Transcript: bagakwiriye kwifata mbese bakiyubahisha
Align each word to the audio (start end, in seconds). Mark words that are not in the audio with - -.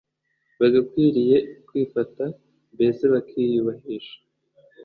bagakwiriye 0.59 1.37
kwifata 1.67 2.23
mbese 2.73 3.03
bakiyubahisha 3.13 4.17